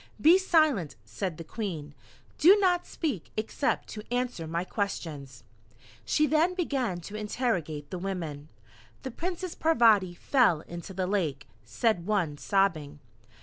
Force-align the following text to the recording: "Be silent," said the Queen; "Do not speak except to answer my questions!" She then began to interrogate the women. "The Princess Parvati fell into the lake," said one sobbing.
"Be 0.19 0.39
silent," 0.39 0.95
said 1.05 1.37
the 1.37 1.43
Queen; 1.43 1.93
"Do 2.39 2.57
not 2.57 2.87
speak 2.87 3.31
except 3.37 3.87
to 3.89 4.03
answer 4.11 4.47
my 4.47 4.63
questions!" 4.63 5.43
She 6.05 6.25
then 6.25 6.55
began 6.55 7.01
to 7.01 7.15
interrogate 7.15 7.91
the 7.91 7.99
women. 7.99 8.49
"The 9.03 9.11
Princess 9.11 9.53
Parvati 9.53 10.15
fell 10.15 10.61
into 10.61 10.91
the 10.95 11.05
lake," 11.05 11.47
said 11.65 12.07
one 12.07 12.39
sobbing. 12.39 12.97